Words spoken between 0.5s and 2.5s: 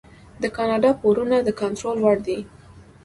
کاناډا پورونه د کنټرول وړ دي.